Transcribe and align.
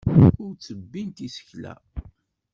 Ur 0.43 0.51
ttebbint 0.55 1.17
isekla. 1.27 1.73